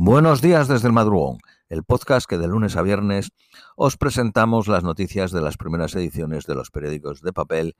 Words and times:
Buenos 0.00 0.40
días 0.40 0.68
desde 0.68 0.86
el 0.86 0.92
madrugón, 0.92 1.38
el 1.68 1.82
podcast 1.82 2.28
que 2.28 2.38
de 2.38 2.46
lunes 2.46 2.76
a 2.76 2.82
viernes 2.82 3.32
os 3.74 3.96
presentamos 3.96 4.68
las 4.68 4.84
noticias 4.84 5.32
de 5.32 5.40
las 5.40 5.56
primeras 5.56 5.92
ediciones 5.96 6.46
de 6.46 6.54
los 6.54 6.70
periódicos 6.70 7.20
de 7.20 7.32
papel 7.32 7.74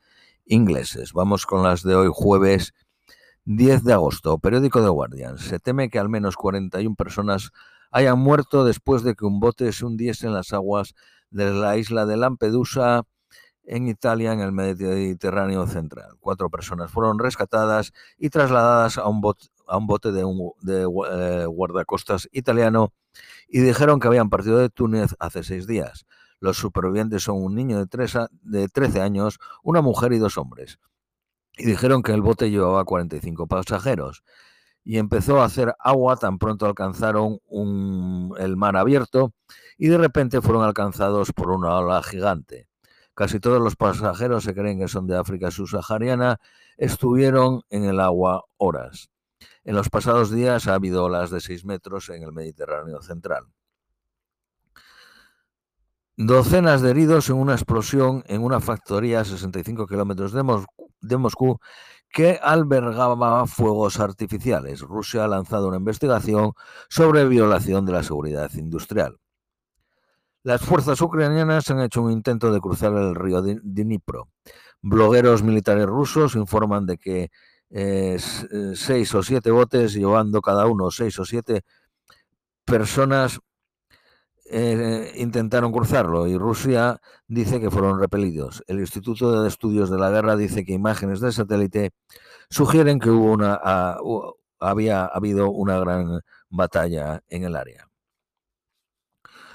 ingleses. 0.44 1.12
Vamos 1.12 1.46
con 1.46 1.62
las 1.62 1.84
de 1.84 1.94
hoy 1.94 2.08
jueves 2.12 2.74
10 3.44 3.84
de 3.84 3.92
agosto, 3.92 4.36
periódico 4.38 4.82
de 4.82 4.88
Guardian. 4.88 5.38
Se 5.38 5.60
teme 5.60 5.90
que 5.90 6.00
al 6.00 6.08
menos 6.08 6.34
41 6.34 6.96
personas 6.96 7.52
hayan 7.92 8.18
muerto 8.18 8.64
después 8.64 9.04
de 9.04 9.14
que 9.14 9.24
un 9.24 9.38
bote 9.38 9.70
se 9.70 9.84
hundiese 9.84 10.26
en 10.26 10.34
las 10.34 10.52
aguas 10.52 10.96
de 11.30 11.52
la 11.52 11.76
isla 11.76 12.04
de 12.04 12.16
Lampedusa 12.16 13.04
en 13.62 13.86
Italia, 13.86 14.32
en 14.32 14.40
el 14.40 14.50
Mediterráneo 14.50 15.68
central. 15.68 16.16
Cuatro 16.18 16.50
personas 16.50 16.90
fueron 16.90 17.20
rescatadas 17.20 17.92
y 18.18 18.30
trasladadas 18.30 18.98
a 18.98 19.06
un 19.06 19.20
a 19.68 19.76
un 19.76 19.86
bote 19.86 20.12
de, 20.12 20.24
un, 20.24 20.52
de 20.62 20.82
eh, 20.82 21.46
guardacostas 21.46 22.28
italiano 22.32 22.92
y 23.48 23.60
dijeron 23.60 24.00
que 24.00 24.08
habían 24.08 24.30
partido 24.30 24.58
de 24.58 24.70
Túnez 24.70 25.14
hace 25.18 25.42
seis 25.42 25.66
días. 25.66 26.06
Los 26.40 26.56
supervivientes 26.56 27.22
son 27.22 27.42
un 27.42 27.54
niño 27.54 27.78
de, 27.78 27.86
tres 27.86 28.16
de 28.42 28.68
13 28.68 29.00
años, 29.00 29.38
una 29.62 29.82
mujer 29.82 30.12
y 30.12 30.18
dos 30.18 30.38
hombres. 30.38 30.78
Y 31.56 31.64
dijeron 31.64 32.02
que 32.02 32.12
el 32.12 32.22
bote 32.22 32.50
llevaba 32.50 32.84
45 32.84 33.48
pasajeros. 33.48 34.22
Y 34.84 34.98
empezó 34.98 35.40
a 35.40 35.44
hacer 35.44 35.74
agua 35.80 36.16
tan 36.16 36.38
pronto 36.38 36.64
alcanzaron 36.64 37.40
un, 37.46 38.34
el 38.38 38.56
mar 38.56 38.76
abierto 38.76 39.34
y 39.76 39.88
de 39.88 39.98
repente 39.98 40.40
fueron 40.40 40.64
alcanzados 40.64 41.32
por 41.32 41.50
una 41.50 41.76
ola 41.76 42.02
gigante. 42.02 42.68
Casi 43.14 43.40
todos 43.40 43.60
los 43.60 43.74
pasajeros 43.74 44.44
se 44.44 44.54
creen 44.54 44.78
que 44.78 44.88
son 44.88 45.06
de 45.08 45.16
África 45.16 45.50
subsahariana, 45.50 46.40
estuvieron 46.76 47.62
en 47.68 47.84
el 47.84 47.98
agua 47.98 48.44
horas. 48.56 49.10
En 49.64 49.74
los 49.74 49.90
pasados 49.90 50.30
días 50.30 50.66
ha 50.66 50.74
habido 50.74 51.04
olas 51.04 51.30
de 51.30 51.40
6 51.40 51.64
metros 51.64 52.08
en 52.08 52.22
el 52.22 52.32
Mediterráneo 52.32 53.02
central. 53.02 53.46
Docenas 56.16 56.82
de 56.82 56.90
heridos 56.90 57.30
en 57.30 57.36
una 57.36 57.52
explosión 57.52 58.24
en 58.26 58.42
una 58.42 58.60
factoría 58.60 59.20
a 59.20 59.24
65 59.24 59.86
kilómetros 59.86 60.32
de, 60.32 61.16
Moscú 61.16 61.60
que 62.10 62.40
albergaba 62.42 63.46
fuegos 63.46 64.00
artificiales. 64.00 64.80
Rusia 64.80 65.24
ha 65.24 65.28
lanzado 65.28 65.68
una 65.68 65.76
investigación 65.76 66.54
sobre 66.88 67.24
violación 67.28 67.86
de 67.86 67.92
la 67.92 68.02
seguridad 68.02 68.50
industrial. 68.54 69.18
Las 70.42 70.60
fuerzas 70.60 71.00
ucranianas 71.00 71.70
han 71.70 71.82
hecho 71.82 72.02
un 72.02 72.10
intento 72.10 72.50
de 72.52 72.60
cruzar 72.60 72.94
el 72.94 73.14
río 73.14 73.42
Dnipro. 73.42 74.28
Blogueros 74.80 75.42
militares 75.42 75.86
rusos 75.86 76.34
informan 76.34 76.86
de 76.86 76.98
que 76.98 77.30
eh, 77.70 78.16
eh, 78.16 78.72
seis 78.74 79.14
o 79.14 79.22
siete 79.22 79.50
botes, 79.50 79.94
llevando 79.94 80.40
cada 80.40 80.66
uno 80.66 80.90
seis 80.90 81.18
o 81.18 81.24
siete 81.24 81.64
personas, 82.64 83.40
eh, 84.50 85.12
intentaron 85.16 85.72
cruzarlo 85.72 86.26
y 86.26 86.38
Rusia 86.38 87.00
dice 87.26 87.60
que 87.60 87.70
fueron 87.70 88.00
repelidos. 88.00 88.62
El 88.66 88.80
Instituto 88.80 89.42
de 89.42 89.48
Estudios 89.48 89.90
de 89.90 89.98
la 89.98 90.10
Guerra 90.10 90.36
dice 90.36 90.64
que 90.64 90.72
imágenes 90.72 91.20
del 91.20 91.32
satélite 91.32 91.92
sugieren 92.50 92.98
que 93.00 93.10
hubo 93.10 93.32
una, 93.32 93.58
ah, 93.62 93.98
había 94.60 95.04
habido 95.06 95.50
una 95.50 95.78
gran 95.78 96.20
batalla 96.50 97.22
en 97.28 97.44
el 97.44 97.56
área. 97.56 97.88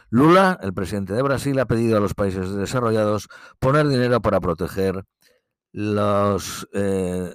Lula, 0.10 0.60
el 0.62 0.76
presidente 0.76 1.14
de 1.14 1.24
Brasil, 1.24 1.58
ha 1.58 1.66
pedido 1.66 1.98
a 1.98 2.00
los 2.00 2.14
países 2.14 2.54
desarrollados 2.54 3.30
poner 3.58 3.88
dinero 3.88 4.22
para 4.22 4.40
proteger 4.40 5.06
los 5.74 6.70
eh, 6.74 7.34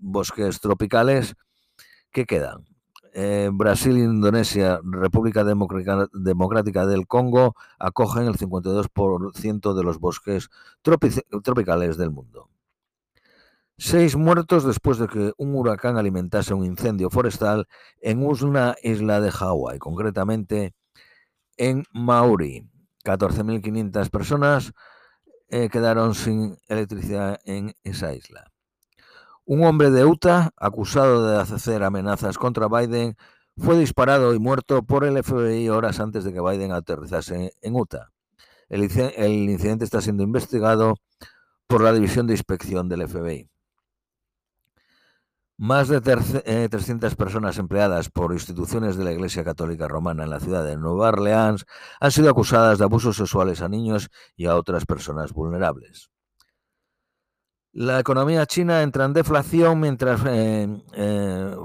bosques 0.00 0.60
tropicales 0.60 1.34
que 2.12 2.26
quedan. 2.26 2.66
Eh, 3.14 3.48
Brasil, 3.50 3.96
Indonesia, 3.96 4.78
República 4.84 5.42
Democrática 5.42 6.84
del 6.84 7.06
Congo 7.06 7.54
acogen 7.78 8.26
el 8.26 8.36
52% 8.36 9.74
de 9.74 9.82
los 9.82 9.98
bosques 9.98 10.50
tropicales 10.82 11.96
del 11.96 12.10
mundo. 12.10 12.50
Seis 13.78 14.16
muertos 14.16 14.64
después 14.64 14.98
de 14.98 15.06
que 15.06 15.32
un 15.38 15.54
huracán 15.54 15.96
alimentase 15.96 16.52
un 16.52 16.64
incendio 16.64 17.08
forestal 17.08 17.68
en 18.00 18.22
una 18.26 18.74
isla 18.82 19.20
de 19.20 19.30
Hawái, 19.30 19.78
concretamente 19.78 20.74
en 21.56 21.84
Mauri. 21.92 22.68
14.500 23.04 24.10
personas 24.10 24.72
eh, 25.48 25.68
quedaron 25.68 26.14
sin 26.14 26.58
electricidad 26.68 27.40
en 27.44 27.74
esa 27.84 28.14
isla. 28.14 28.52
Un 29.44 29.64
hombre 29.64 29.90
de 29.90 30.04
Utah, 30.04 30.50
acusado 30.56 31.26
de 31.26 31.40
hacer 31.40 31.84
amenazas 31.84 32.36
contra 32.36 32.68
Biden, 32.68 33.16
fue 33.56 33.78
disparado 33.78 34.34
y 34.34 34.38
muerto 34.38 34.82
por 34.82 35.04
el 35.04 35.22
FBI 35.22 35.68
horas 35.68 36.00
antes 36.00 36.24
de 36.24 36.32
que 36.32 36.40
Biden 36.40 36.72
aterrizase 36.72 37.54
en 37.62 37.74
Utah. 37.76 38.10
El, 38.68 38.82
incidente 38.82 39.84
está 39.84 40.00
siendo 40.00 40.24
investigado 40.24 40.96
por 41.66 41.80
la 41.80 41.92
División 41.92 42.26
de 42.26 42.34
Inspección 42.34 42.88
del 42.88 43.08
FBI. 43.08 43.48
Más 45.58 45.88
de 45.88 46.02
300 46.02 47.12
eh, 47.12 47.16
personas 47.16 47.56
empleadas 47.56 48.10
por 48.10 48.32
instituciones 48.32 48.96
de 48.96 49.04
la 49.04 49.12
Iglesia 49.12 49.42
Católica 49.42 49.88
Romana 49.88 50.24
en 50.24 50.30
la 50.30 50.40
ciudad 50.40 50.62
de 50.64 50.76
Nueva 50.76 51.08
Orleans 51.08 51.64
han 51.98 52.12
sido 52.12 52.28
acusadas 52.28 52.78
de 52.78 52.84
abusos 52.84 53.16
sexuales 53.16 53.62
a 53.62 53.68
niños 53.68 54.10
y 54.36 54.46
a 54.46 54.54
otras 54.54 54.84
personas 54.84 55.32
vulnerables. 55.32 56.10
La 57.72 57.98
economía 57.98 58.44
china 58.44 58.82
entra 58.82 59.06
en 59.06 59.14
deflación 59.14 59.80
mientras 59.80 60.20
eh, 60.26 60.68
eh, 60.92 61.56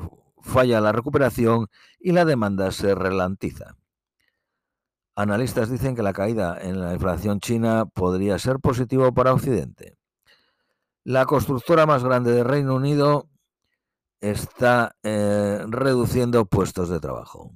falla 0.42 0.80
la 0.80 0.94
recuperación 0.94 1.68
y 2.00 2.14
la 2.14 2.24
demanda 2.24 2.72
se 2.72 2.96
relantiza. 2.96 3.76
Analistas 5.16 5.70
dicen 5.70 5.96
que 5.96 6.04
la 6.04 6.14
caída 6.14 6.58
en 6.62 6.80
la 6.80 6.94
inflación 6.94 7.42
china 7.42 7.86
podría 7.86 8.40
ser 8.40 8.60
positivo 8.60 9.14
para 9.14 9.34
Occidente. 9.34 9.98
La 11.04 11.26
constructora 11.26 11.86
más 11.86 12.04
grande 12.04 12.32
del 12.32 12.46
Reino 12.46 12.76
Unido 12.76 13.31
está 14.22 14.96
eh, 15.04 15.64
reduciendo 15.68 16.46
puestos 16.46 16.90
de 16.90 17.00
trabajo. 17.00 17.52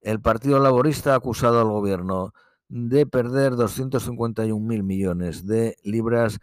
El 0.00 0.20
Partido 0.20 0.60
Laborista 0.60 1.12
ha 1.12 1.16
acusado 1.16 1.60
al 1.60 1.68
gobierno 1.68 2.32
de 2.68 3.06
perder 3.06 3.56
251 3.56 4.64
mil 4.64 4.84
millones 4.84 5.46
de 5.46 5.76
libras 5.82 6.38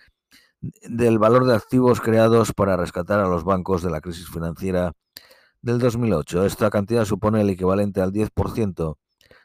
del 0.61 1.19
valor 1.19 1.45
de 1.45 1.55
activos 1.55 2.01
creados 2.01 2.53
para 2.53 2.77
rescatar 2.77 3.19
a 3.19 3.29
los 3.29 3.43
bancos 3.43 3.83
de 3.83 3.91
la 3.91 4.01
crisis 4.01 4.27
financiera 4.29 4.93
del 5.61 5.79
2008. 5.79 6.45
Esta 6.45 6.69
cantidad 6.69 7.05
supone 7.05 7.41
el 7.41 7.49
equivalente 7.49 8.01
al 8.01 8.11
10% 8.11 8.97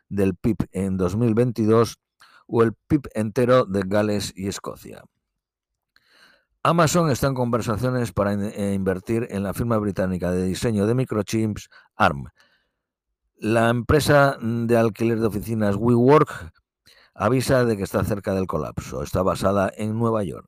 del 0.08 0.34
PIB 0.34 0.56
en 0.72 0.96
2022 0.96 1.98
o 2.46 2.62
el 2.62 2.72
PIB 2.88 3.08
entero 3.14 3.64
de 3.64 3.82
Gales 3.86 4.32
y 4.34 4.48
Escocia. 4.48 5.04
Amazon 6.62 7.10
está 7.10 7.26
en 7.26 7.32
conversaciones 7.32 8.12
para 8.12 8.34
eh, 8.34 8.74
invertir 8.74 9.26
en 9.30 9.42
la 9.42 9.54
firma 9.54 9.78
británica 9.78 10.30
de 10.30 10.44
diseño 10.44 10.86
de 10.86 10.94
microchips 10.94 11.70
ARM. 11.96 12.26
La 13.38 13.70
empresa 13.70 14.36
de 14.42 14.76
alquiler 14.76 15.20
de 15.20 15.26
oficinas 15.26 15.76
WeWork 15.76 16.52
avisa 17.14 17.64
de 17.64 17.78
que 17.78 17.84
está 17.84 18.04
cerca 18.04 18.34
del 18.34 18.46
colapso. 18.46 19.02
Está 19.02 19.22
basada 19.22 19.72
en 19.74 19.98
Nueva 19.98 20.22
York. 20.22 20.46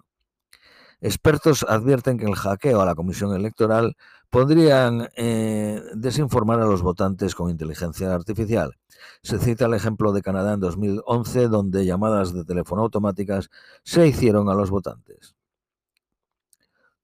Expertos 1.00 1.64
advierten 1.66 2.18
que 2.18 2.26
el 2.26 2.36
hackeo 2.36 2.82
a 2.82 2.86
la 2.86 2.94
comisión 2.94 3.34
electoral 3.34 3.96
podrían 4.28 5.08
eh, 5.16 5.82
desinformar 5.94 6.60
a 6.60 6.66
los 6.66 6.82
votantes 6.82 7.34
con 7.34 7.48
inteligencia 7.48 8.14
artificial. 8.14 8.76
Se 9.22 9.38
cita 9.38 9.64
el 9.64 9.72
ejemplo 9.72 10.12
de 10.12 10.20
Canadá 10.20 10.52
en 10.52 10.60
2011, 10.60 11.48
donde 11.48 11.86
llamadas 11.86 12.34
de 12.34 12.44
teléfono 12.44 12.82
automáticas 12.82 13.48
se 13.82 14.06
hicieron 14.06 14.50
a 14.50 14.54
los 14.54 14.70
votantes. 14.70 15.34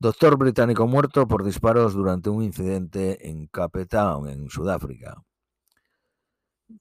Doctor 0.00 0.36
británico 0.36 0.86
muerto 0.86 1.26
por 1.26 1.42
disparos 1.42 1.92
durante 1.92 2.30
un 2.30 2.44
incidente 2.44 3.28
en 3.28 3.48
Cape 3.48 3.84
Town, 3.86 4.28
en 4.28 4.48
Sudáfrica. 4.48 5.24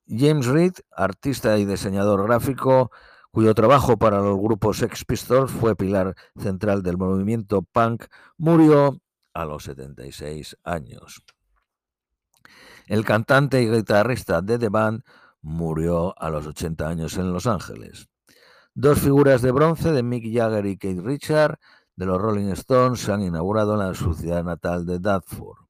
James 0.08 0.46
Reed, 0.46 0.74
artista 0.92 1.58
y 1.58 1.66
diseñador 1.66 2.24
gráfico, 2.28 2.92
cuyo 3.32 3.56
trabajo 3.56 3.98
para 3.98 4.20
los 4.20 4.38
grupos 4.38 4.78
Sex 4.78 5.04
Pistols 5.04 5.52
fue 5.52 5.76
pilar 5.76 6.16
central 6.40 6.84
del 6.84 6.98
movimiento 6.98 7.64
punk, 7.64 8.06
murió 8.38 9.02
a 9.34 9.46
los 9.46 9.64
76 9.64 10.56
años. 10.64 11.24
El 12.86 13.04
cantante 13.04 13.64
y 13.64 13.70
guitarrista 13.70 14.44
de 14.44 14.60
The 14.60 14.70
Band 14.70 15.02
murió 15.42 16.14
a 16.22 16.30
los 16.30 16.46
80 16.46 16.88
años 16.88 17.18
en 17.18 17.34
Los 17.34 17.48
Ángeles. 17.48 18.10
Dos 18.76 19.00
figuras 19.00 19.42
de 19.42 19.52
bronce 19.52 19.92
de 19.92 20.04
Mick 20.04 20.24
Jagger 20.32 20.68
y 20.68 20.78
Kate 20.78 21.02
Richard 21.02 21.58
de 21.98 22.06
los 22.06 22.22
Rolling 22.22 22.52
Stones 22.52 23.02
se 23.02 23.12
han 23.12 23.24
inaugurado 23.24 23.74
en 23.74 23.80
la 23.80 23.94
ciudad 23.94 24.44
natal 24.44 24.86
de 24.86 25.00
Dartford. 25.00 25.66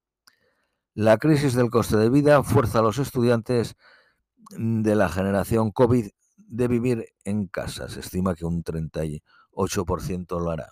La 0.93 1.17
crisis 1.17 1.53
del 1.53 1.69
coste 1.69 1.95
de 1.97 2.09
vida 2.09 2.43
fuerza 2.43 2.79
a 2.79 2.81
los 2.81 2.99
estudiantes 2.99 3.75
de 4.51 4.95
la 4.95 5.09
generación 5.09 5.71
COVID 5.71 6.09
de 6.35 6.67
vivir 6.67 7.05
en 7.23 7.47
casa. 7.47 7.87
Se 7.87 8.01
estima 8.01 8.35
que 8.35 8.45
un 8.45 8.63
38% 8.63 10.39
lo 10.39 10.51
hará. 10.51 10.69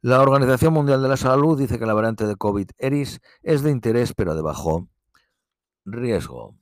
La 0.00 0.20
Organización 0.20 0.74
Mundial 0.74 1.02
de 1.02 1.08
la 1.08 1.16
Salud 1.16 1.56
dice 1.56 1.78
que 1.78 1.86
la 1.86 1.94
variante 1.94 2.26
de 2.26 2.34
COVID 2.34 2.70
Eris 2.78 3.20
es 3.42 3.62
de 3.62 3.70
interés 3.70 4.12
pero 4.12 4.34
de 4.34 4.42
bajo 4.42 4.88
riesgo. 5.84 6.56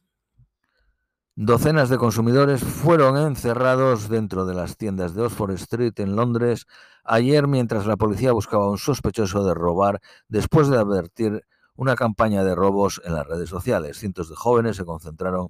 Docenas 1.42 1.88
de 1.88 1.96
consumidores 1.96 2.60
fueron 2.62 3.16
encerrados 3.16 4.10
dentro 4.10 4.44
de 4.44 4.52
las 4.52 4.76
tiendas 4.76 5.14
de 5.14 5.22
Oxford 5.22 5.52
Street 5.52 5.94
en 5.96 6.14
Londres 6.14 6.66
ayer 7.02 7.48
mientras 7.48 7.86
la 7.86 7.96
policía 7.96 8.32
buscaba 8.32 8.66
a 8.66 8.68
un 8.68 8.76
sospechoso 8.76 9.42
de 9.42 9.54
robar 9.54 10.02
después 10.28 10.68
de 10.68 10.76
advertir 10.76 11.46
una 11.76 11.96
campaña 11.96 12.44
de 12.44 12.54
robos 12.54 13.00
en 13.06 13.14
las 13.14 13.26
redes 13.26 13.48
sociales. 13.48 13.96
Cientos 13.96 14.28
de 14.28 14.36
jóvenes 14.36 14.76
se 14.76 14.84
concentraron 14.84 15.48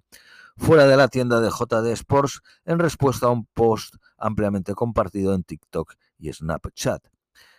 fuera 0.56 0.86
de 0.86 0.96
la 0.96 1.08
tienda 1.08 1.40
de 1.40 1.50
JD 1.50 1.88
Sports 1.94 2.40
en 2.64 2.78
respuesta 2.78 3.26
a 3.26 3.30
un 3.30 3.46
post 3.46 3.96
ampliamente 4.16 4.76
compartido 4.76 5.34
en 5.34 5.42
TikTok 5.42 5.94
y 6.18 6.32
Snapchat, 6.32 7.02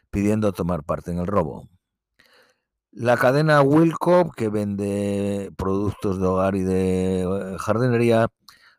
pidiendo 0.09 0.53
tomar 0.53 0.85
parte 0.85 1.11
en 1.11 1.19
el 1.19 1.27
robo. 1.27 1.67
La 2.91 3.15
cadena 3.17 3.61
Wilco, 3.61 4.31
que 4.31 4.49
vende 4.49 5.51
productos 5.57 6.19
de 6.19 6.27
hogar 6.27 6.55
y 6.55 6.61
de 6.63 7.21
eh, 7.21 7.57
jardinería, 7.57 8.27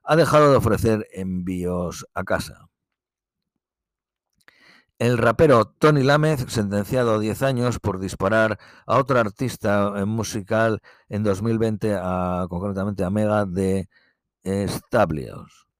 ha 0.04 0.16
dejado 0.16 0.50
de 0.50 0.56
ofrecer 0.56 1.06
envíos 1.12 2.06
a 2.14 2.24
casa. 2.24 2.68
El 4.98 5.18
rapero 5.18 5.64
Tony 5.64 6.02
Lamez, 6.02 6.44
sentenciado 6.48 7.14
a 7.14 7.18
10 7.18 7.42
años 7.42 7.80
por 7.80 7.98
disparar 7.98 8.58
a 8.86 8.98
otro 8.98 9.18
artista 9.18 9.90
musical 10.06 10.80
en 11.08 11.22
2020, 11.24 11.96
a, 12.00 12.46
concretamente 12.48 13.04
a 13.04 13.10
Mega 13.10 13.46
de 13.46 13.88
Stablios. 14.44 15.71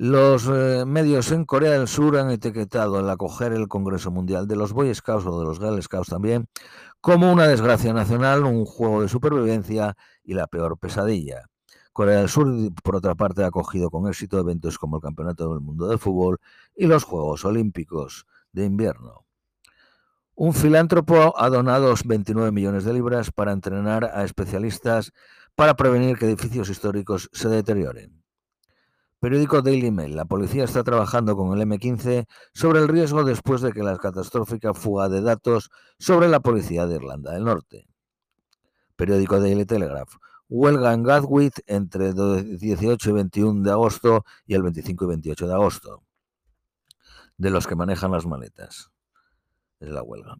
Los 0.00 0.46
eh, 0.46 0.84
medios 0.86 1.32
en 1.32 1.44
Corea 1.44 1.72
del 1.72 1.88
Sur 1.88 2.18
han 2.18 2.30
etiquetado 2.30 3.00
el 3.00 3.10
acoger 3.10 3.52
el 3.52 3.66
Congreso 3.66 4.12
Mundial 4.12 4.46
de 4.46 4.54
los 4.54 4.72
Boy 4.72 4.94
Scouts 4.94 5.26
o 5.26 5.40
de 5.40 5.44
los 5.44 5.58
Girl 5.58 5.82
Scouts 5.82 6.10
también 6.10 6.46
como 7.00 7.32
una 7.32 7.48
desgracia 7.48 7.92
nacional, 7.92 8.44
un 8.44 8.64
juego 8.64 9.02
de 9.02 9.08
supervivencia 9.08 9.96
y 10.22 10.34
la 10.34 10.46
peor 10.46 10.78
pesadilla. 10.78 11.48
Corea 11.92 12.18
del 12.20 12.28
Sur, 12.28 12.46
por 12.84 12.94
otra 12.94 13.16
parte, 13.16 13.42
ha 13.42 13.48
acogido 13.48 13.90
con 13.90 14.06
éxito 14.06 14.38
eventos 14.38 14.78
como 14.78 14.98
el 14.98 15.02
Campeonato 15.02 15.52
del 15.52 15.62
Mundo 15.62 15.88
de 15.88 15.98
Fútbol 15.98 16.38
y 16.76 16.86
los 16.86 17.02
Juegos 17.02 17.44
Olímpicos 17.44 18.24
de 18.52 18.66
Invierno. 18.66 19.26
Un 20.36 20.54
filántropo 20.54 21.34
ha 21.36 21.50
donado 21.50 21.92
29 22.04 22.52
millones 22.52 22.84
de 22.84 22.92
libras 22.92 23.32
para 23.32 23.50
entrenar 23.50 24.04
a 24.04 24.22
especialistas 24.22 25.12
para 25.56 25.74
prevenir 25.74 26.18
que 26.18 26.26
edificios 26.26 26.70
históricos 26.70 27.28
se 27.32 27.48
deterioren. 27.48 28.27
Periódico 29.20 29.62
Daily 29.62 29.90
Mail. 29.90 30.14
La 30.14 30.26
policía 30.26 30.64
está 30.64 30.84
trabajando 30.84 31.36
con 31.36 31.58
el 31.58 31.66
M15 31.66 32.26
sobre 32.54 32.80
el 32.80 32.88
riesgo 32.88 33.24
después 33.24 33.60
de 33.60 33.72
que 33.72 33.82
la 33.82 33.96
catastrófica 33.98 34.74
fuga 34.74 35.08
de 35.08 35.20
datos 35.22 35.70
sobre 35.98 36.28
la 36.28 36.40
policía 36.40 36.86
de 36.86 36.96
Irlanda 36.96 37.32
del 37.32 37.44
Norte. 37.44 37.88
Periódico 38.94 39.40
Daily 39.40 39.64
Telegraph. 39.64 40.14
Huelga 40.48 40.94
en 40.94 41.02
Gatwick 41.02 41.62
entre 41.66 42.08
el 42.08 42.58
18 42.58 43.10
y 43.10 43.12
21 43.12 43.62
de 43.62 43.70
agosto 43.70 44.24
y 44.46 44.54
el 44.54 44.62
25 44.62 45.04
y 45.04 45.08
28 45.08 45.46
de 45.48 45.54
agosto. 45.54 46.02
De 47.36 47.50
los 47.50 47.66
que 47.66 47.76
manejan 47.76 48.12
las 48.12 48.24
maletas. 48.24 48.90
Es 49.80 49.90
la 49.90 50.02
huelga. 50.02 50.36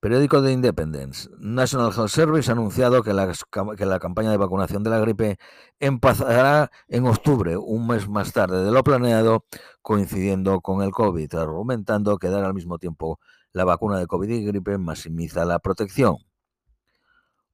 Periódico 0.00 0.40
de 0.40 0.52
Independence. 0.52 1.28
National 1.40 1.92
Health 1.92 2.10
Service 2.10 2.48
ha 2.48 2.52
anunciado 2.52 3.02
que 3.02 3.12
la, 3.12 3.98
campaña 3.98 4.30
de 4.30 4.36
vacunación 4.36 4.84
de 4.84 4.90
la 4.90 5.00
gripe 5.00 5.38
empezará 5.80 6.70
en 6.86 7.04
octubre, 7.04 7.56
un 7.56 7.88
mes 7.88 8.08
más 8.08 8.32
tarde 8.32 8.64
de 8.64 8.70
lo 8.70 8.84
planeado, 8.84 9.44
coincidiendo 9.82 10.60
con 10.60 10.82
el 10.82 10.92
COVID, 10.92 11.34
argumentando 11.34 12.16
que 12.18 12.28
dar 12.28 12.44
al 12.44 12.54
mismo 12.54 12.78
tiempo 12.78 13.18
la 13.52 13.64
vacuna 13.64 13.98
de 13.98 14.06
COVID 14.06 14.30
y 14.30 14.44
gripe 14.44 14.78
maximiza 14.78 15.44
la 15.44 15.58
protección. 15.58 16.16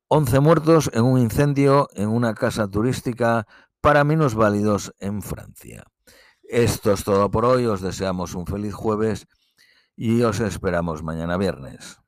11 0.08 0.40
muertos 0.40 0.90
en 0.92 1.04
un 1.04 1.18
incendio 1.18 1.88
en 1.94 2.10
una 2.10 2.34
casa 2.34 2.68
turística 2.68 3.46
para 3.80 4.04
válidos 4.04 4.92
en 4.98 5.22
Francia. 5.22 5.84
Esto 6.42 6.92
es 6.92 7.04
todo 7.04 7.30
por 7.30 7.46
hoy, 7.46 7.64
os 7.64 7.80
deseamos 7.80 8.34
un 8.34 8.46
feliz 8.46 8.74
jueves 8.74 9.26
y 9.96 10.20
os 10.22 10.40
esperamos 10.40 11.02
mañana 11.02 11.38
viernes. 11.38 12.03